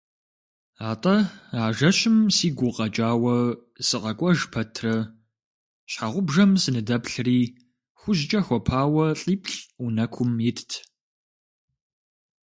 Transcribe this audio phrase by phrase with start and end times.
[0.89, 1.15] Атӏэ,
[1.61, 3.35] а жэщым сигу укъэкӏауэ
[3.87, 4.95] сыкъэкӏуэж пэтрэ,
[5.91, 7.39] щхьэгъубжэм сыныдэплъри,
[7.99, 10.71] хужькӏэ хуэпауэ лӏиплӏ унэкум итт.